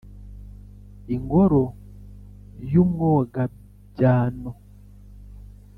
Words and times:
Ingoro 1.15 1.63
y' 2.71 2.75
Umwogabyano! 2.83 4.51